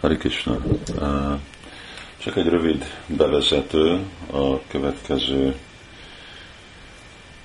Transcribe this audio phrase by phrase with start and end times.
[0.00, 0.58] Hari Krishna.
[2.18, 5.54] Csak egy rövid bevezető a következő,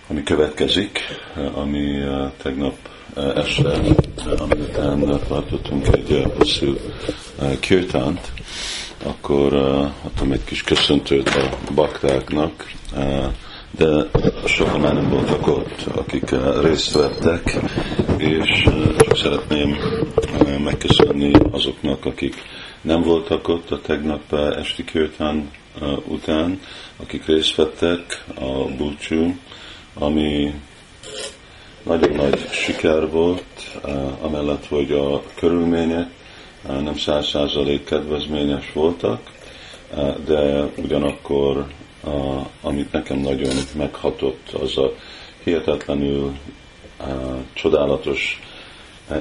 [0.08, 1.00] ami következik,
[1.54, 2.04] ami
[2.42, 2.76] tegnap
[3.16, 3.82] este,
[4.38, 6.76] amiután tartottunk egy hosszú
[7.60, 8.32] kirtánt,
[9.04, 9.54] akkor
[10.04, 12.72] adtam egy kis köszöntőt a baktáknak,
[13.78, 14.10] de
[14.46, 17.60] sokan már nem voltak ott, akik részt vettek,
[18.18, 18.64] és
[18.98, 19.78] csak szeretném
[20.64, 22.36] megköszönni azoknak, akik
[22.82, 25.52] nem voltak ott a tegnap esti kirtán
[26.08, 26.60] után,
[26.98, 29.36] akik részt vettek a búcsú,
[29.94, 30.54] ami
[31.84, 33.80] nagyon nagy siker volt,
[34.22, 36.10] amellett, hogy a körülmények
[36.68, 39.32] nem száz százalék kedvezményes voltak,
[40.26, 41.68] de ugyanakkor
[42.62, 44.94] amit nekem nagyon meghatott, az a
[45.44, 46.38] hihetetlenül
[47.54, 48.42] csodálatos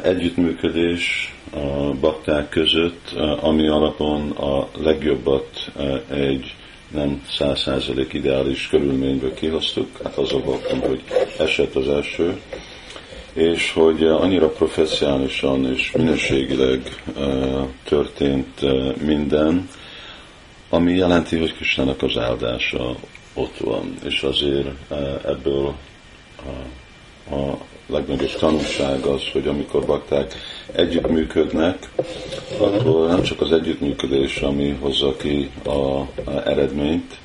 [0.03, 5.71] együttműködés a bakták között, ami alapon a legjobbat
[6.11, 6.55] egy
[6.89, 11.03] nem száz százalék ideális körülményből kihoztuk, hát az a baktam, hogy
[11.39, 12.41] esett az első,
[13.33, 17.03] és hogy annyira professzionálisan és minőségileg
[17.85, 18.61] történt
[19.03, 19.69] minden,
[20.73, 22.95] ami jelenti, hogy Kisnának az áldása
[23.35, 24.69] ott van, és azért
[25.25, 25.75] ebből
[27.31, 30.35] a, a legnagyobb tanulság az, hogy amikor bakták
[30.73, 31.89] együttműködnek,
[32.59, 36.03] akkor nem csak az együttműködés, ami hozza ki a,
[36.45, 37.19] eredményt,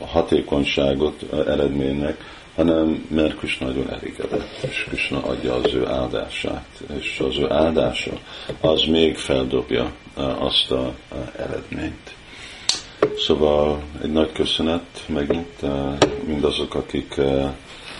[0.00, 2.16] a hatékonyságot eredménynek,
[2.56, 6.66] hanem mert Krishna nagyon elégedett, és Krishna adja az ő áldását,
[6.98, 8.12] és az ő áldása
[8.60, 9.92] az még feldobja
[10.38, 10.94] azt a
[11.36, 12.14] eredményt.
[13.16, 15.60] Szóval egy nagy köszönet megint
[16.26, 17.20] mindazok, akik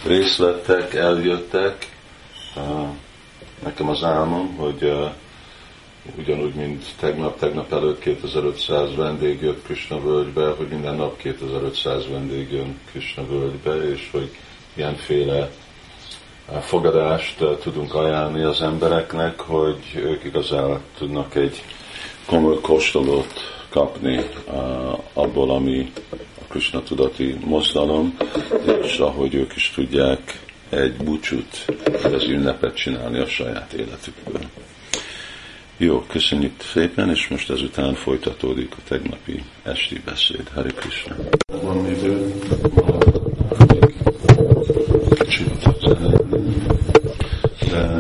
[0.07, 1.97] részt vettek, eljöttek.
[3.65, 4.93] Nekem az álmom, hogy
[6.19, 12.53] ugyanúgy, mint tegnap, tegnap előtt 2500 vendég jött Krishna völgybe, hogy minden nap 2500 vendég
[12.53, 14.31] jön Krishna völgybe, és hogy
[14.75, 15.51] ilyenféle
[16.61, 21.63] fogadást tudunk ajánlani az embereknek, hogy ők igazán tudnak egy
[22.27, 23.33] komoly kóstolót
[23.69, 24.21] kapni
[25.13, 28.17] abból, ami a Krishna tudati mozdalom,
[28.83, 31.65] és ahogy ők is tudják egy búcsút,
[32.03, 34.41] az ünnepet csinálni a saját életükből.
[35.83, 40.49] Jó, köszönjük szépen, és most ezután folytatódik a tegnapi esti beszéd.
[40.55, 41.17] Hari Krishna.
[41.63, 42.35] Van idő,
[45.19, 45.69] kicsit
[47.71, 47.99] de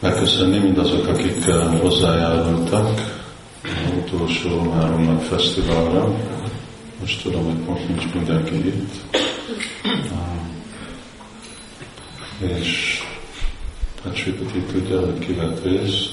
[0.00, 1.44] megköszönni mindazok, akik
[1.80, 3.20] hozzájárultak
[3.62, 6.16] az utolsó három nap fesztiválra.
[7.00, 9.18] Most tudom, hogy most nincs mindenki itt.
[12.38, 13.02] És
[14.04, 16.10] hát Sripati tudja, hogy ki vett részt.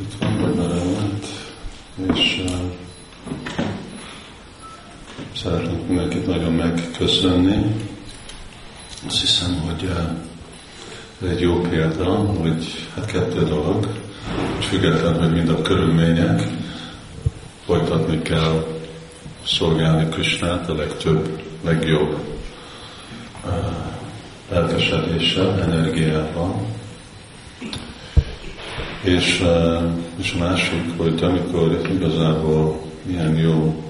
[0.00, 1.26] Itt van vagy mellett.
[2.14, 2.52] És uh,
[5.36, 7.74] szeretnék mindenkit nagyon megköszönni.
[9.06, 9.82] Azt hiszem, hogy
[11.20, 13.88] uh, egy jó példa, hogy hát kettő dolog,
[14.54, 16.42] hogy független, hogy mind a körülmények,
[17.64, 18.66] folytatni kell
[19.46, 22.18] szolgálni Krisnát a legtöbb, legjobb
[23.44, 23.89] uh,
[24.50, 26.66] lelkesedéssel, energiával.
[29.02, 29.44] És,
[30.16, 33.84] és a másik, hogy amikor igazából milyen jó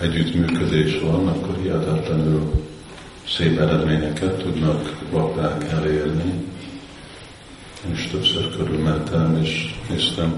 [0.00, 2.64] együttműködés van, akkor hihetetlenül
[3.28, 6.32] szép eredményeket tudnak bakták elérni.
[7.86, 10.34] Én is többször körülmentem, és néztem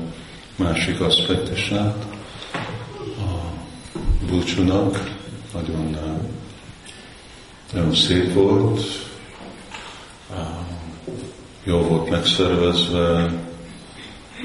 [0.57, 2.07] másik aspektusát
[3.19, 3.53] a
[4.31, 5.11] búcsúnak.
[5.55, 5.97] Nagyon,
[7.73, 8.81] nagyon szép volt,
[11.71, 13.33] jó volt megszervezve,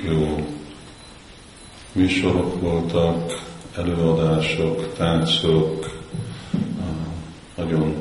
[0.10, 0.48] jó
[1.92, 3.44] műsorok voltak,
[3.76, 6.02] előadások, táncok,
[7.56, 7.96] nagyon,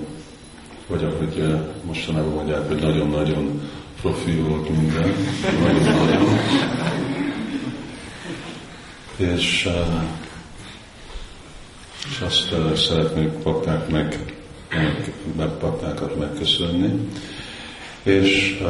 [0.87, 3.71] vagy ahogy mostanában mondják, hogy nagyon-nagyon
[4.01, 5.15] profi volt minden,
[5.61, 6.39] nagyon-nagyon.
[9.17, 9.69] És,
[12.09, 14.35] és azt szeretnék papák meg,
[15.37, 17.09] meg, papákat megköszönni.
[18.05, 18.63] És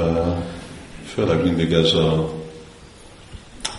[1.05, 2.33] főleg mindig ez a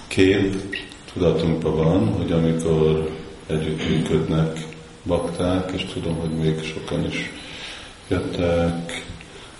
[0.07, 0.75] kép
[1.13, 3.09] tudatunkban van, hogy amikor
[3.47, 4.67] együttműködnek
[5.03, 7.31] bakták, és tudom, hogy még sokan is
[8.07, 9.05] jöttek,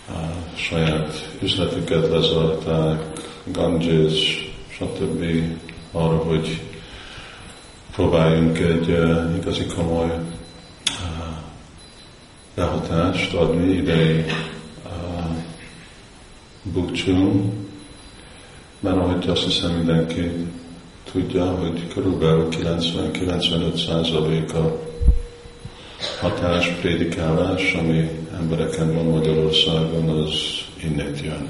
[0.08, 3.04] a saját üzletüket lezarták,
[3.44, 5.26] Ganges, stb.
[5.92, 6.62] arra, hogy
[7.92, 10.22] próbáljunk egy uh, igazi komoly uh,
[12.56, 14.26] behatást adni idei
[16.74, 17.54] búcsún,
[18.80, 20.32] mert ahogy azt hiszem mindenki
[21.12, 24.80] tudja, hogy körülbelül 90-95 a
[26.22, 28.10] hatás, prédikálás, ami
[28.40, 30.34] embereken van Magyarországon, az
[30.84, 31.48] innét jön.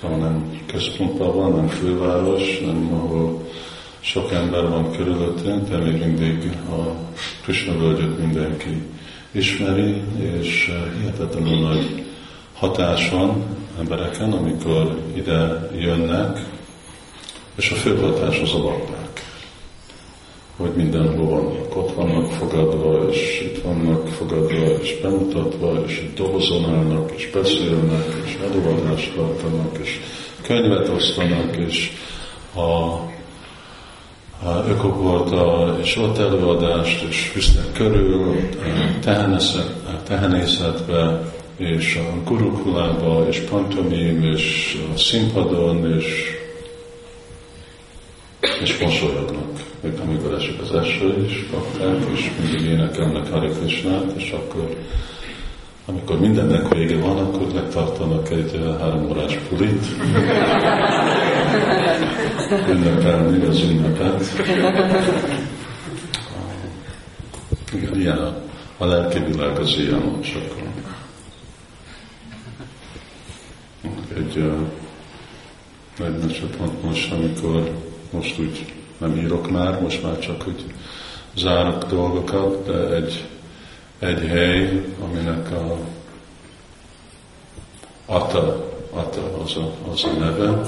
[0.00, 3.48] Szóval nem központban van, nem főváros, nem ahol
[4.00, 6.96] sok ember van körülöttünk, de még mindig a
[7.42, 8.82] Krishna völgyet mindenki
[9.30, 10.02] ismeri,
[10.40, 12.06] és hihetetlenül nagy
[12.58, 13.44] hatás van
[13.78, 16.38] embereken, amikor ide jönnek,
[17.56, 19.26] és a fő hatás az a bakták.
[20.56, 27.12] Hogy mindenhol vannak, ott vannak fogadva, és itt vannak fogadva, és bemutatva, és itt dobozon
[27.16, 30.00] és beszélnek, és előadást tartanak, és
[30.42, 31.92] könyvet osztanak, és
[32.54, 32.98] a
[34.68, 38.48] ökokolta, és ott előadást, és visznek körül
[40.04, 41.20] tehenészetbe,
[41.58, 46.36] és a gurukulába, és pantomim, és a színpadon, és,
[48.62, 49.66] és mosolyognak.
[49.80, 54.76] Még amikor esik az eső is, kapták, és mindig énekelnek Hari Krishnát, és akkor
[55.86, 59.86] amikor mindennek vége van, akkor megtartanak egy három órás pulit.
[62.70, 64.24] Ünnepelni az ünnepet.
[67.72, 68.34] Igen, ilyen a,
[68.78, 70.68] a lelki világ az ilyen sokkal.
[74.18, 77.70] Egy uh, egy meccset most, amikor
[78.10, 80.64] most úgy nem írok már, most már csak úgy
[81.34, 83.24] zárok dolgokat, de egy
[83.98, 85.78] egy hely, aminek a
[88.06, 90.60] Ata, Ata az a, az a neve,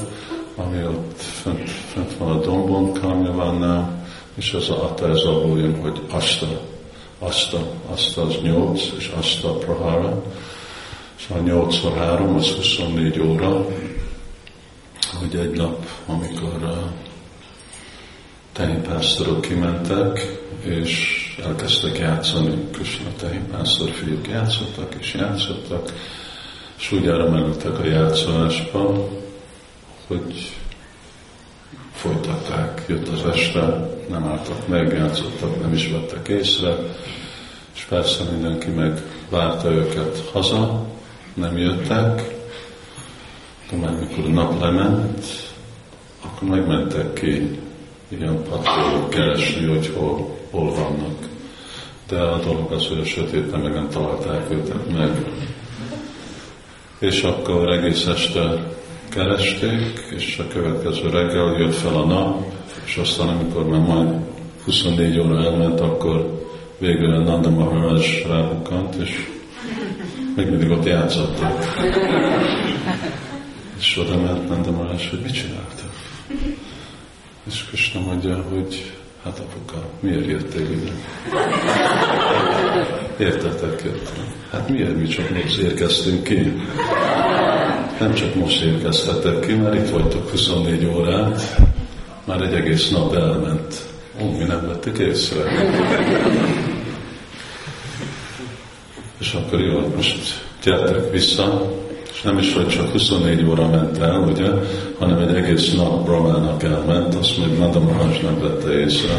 [0.57, 5.81] ami ott fent, fent van a dombon, Kamjavannál, és az a Ata ez abból jön,
[5.81, 6.61] hogy Asta,
[7.19, 7.59] Asta,
[7.93, 10.23] Asta az nyolc, és Asta Prahara,
[11.27, 13.67] szóval nyolcszor három, az 24 óra,
[15.19, 16.77] hogy egy nap, amikor uh,
[18.53, 25.93] tehénpásztorok kimentek, és elkezdtek játszani, Krishna tehénpásztor fiúk játszottak és játszottak,
[26.79, 29.09] és úgy elremelültek a játszolásba,
[30.07, 30.57] hogy
[31.93, 36.77] folytatták, jött az este, nem álltak meg, játszottak, nem is vettek észre,
[37.75, 40.87] és persze mindenki meg várta őket haza,
[41.35, 42.35] nem jöttek,
[43.71, 45.25] de már mikor a nap lement,
[46.25, 47.59] akkor megmentek ki
[48.09, 51.29] ilyen patrólok keresni, hogy hol, hol vannak.
[52.09, 55.27] De a dolog az, hogy a sötétben meg nem találták őket meg.
[56.99, 58.73] És akkor egész este
[59.09, 62.45] keresték, és a következő reggel jött fel a nap,
[62.85, 64.09] és aztán amikor már majd
[64.65, 66.47] 24 óra elment, akkor
[66.79, 69.30] végül a Nanda Maharaj rábukant, és
[70.37, 71.65] még mindig ott játszottak.
[73.79, 75.91] És oda ment Nanda Maharaj, hogy mit csináltak?
[77.47, 78.93] És Krishna mondja, hogy
[79.25, 80.93] hát apuka, miért jöttél ide?
[83.19, 84.25] Értetek jöttem.
[84.51, 86.53] Hát miért mi csak most érkeztünk ki?
[87.99, 91.57] Nem csak most érkeztetek ki, mert itt vagytok 24 órát,
[92.25, 93.75] már egy egész nap elment.
[94.23, 95.43] Ó, mi nem vettük észre.
[99.21, 101.71] És akkor jó, most gyertek vissza,
[102.13, 104.49] és nem is, hogy csak 24 óra ment el, ugye,
[104.99, 109.13] hanem egy egész nap Brahmának elment, azt még Nanda Maharaj nem vette észre.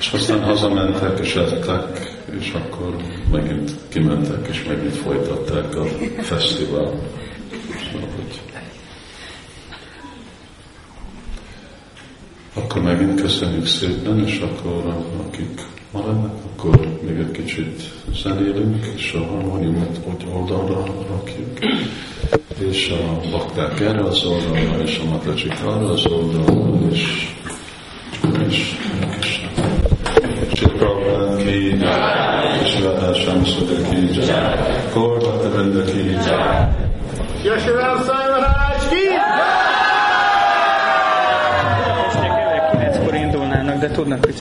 [0.00, 2.96] és aztán hazamentek, és ettek, és akkor
[3.32, 5.84] megint kimentek, és megint folytatták a
[6.22, 6.92] fesztivál.
[7.94, 8.49] Akkor
[12.90, 14.94] megint köszönjük szépen, és akkor
[15.26, 17.82] akik maradnak, akkor még egy kicsit
[18.22, 21.58] zenélünk, és a harmóniumot ott oldalra rakjuk,
[22.58, 27.28] és a bakták erre az oldalra, és a matacsik arra az oldalra, és,
[28.48, 28.76] és,
[30.62, 31.76] Prabhupád ki,
[32.64, 34.20] és Radhásám Szöde ki,
[34.92, 36.16] Korba Tevende ki,
[37.44, 38.29] Yashiram Sai
[44.00, 44.34] de tudnak, hogy